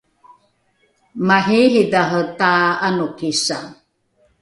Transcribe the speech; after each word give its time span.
mariiridhare 1.27 2.21
ta’anokisa 2.39 3.57